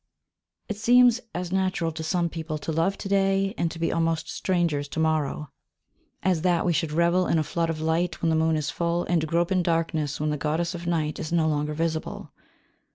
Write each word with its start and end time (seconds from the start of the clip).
It 0.67 0.77
seems 0.77 1.21
as 1.35 1.51
natural 1.51 1.91
to 1.91 2.01
some 2.01 2.27
people 2.27 2.57
to 2.57 2.71
love 2.71 2.97
to 2.97 3.07
day, 3.07 3.53
and 3.55 3.69
to 3.69 3.77
be 3.77 3.91
almost 3.91 4.31
strangers 4.33 4.87
to 4.87 4.99
morrow, 4.99 5.51
as 6.23 6.41
that 6.41 6.65
we 6.65 6.73
should 6.73 6.91
revel 6.91 7.27
in 7.27 7.37
a 7.37 7.43
flood 7.43 7.69
of 7.69 7.79
light 7.79 8.19
when 8.19 8.31
the 8.31 8.35
moon 8.35 8.57
is 8.57 8.71
full, 8.71 9.03
and 9.03 9.27
grope 9.27 9.51
in 9.51 9.61
darkness 9.61 10.19
when 10.19 10.31
the 10.31 10.37
goddess 10.37 10.73
of 10.73 10.87
night 10.87 11.19
is 11.19 11.31
no 11.31 11.47
longer 11.47 11.75
visible. 11.75 12.31